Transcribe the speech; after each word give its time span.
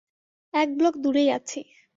এক 0.53 0.69
ব্লক 0.77 0.93
দূরেই 1.03 1.29
আছি। 1.37 1.59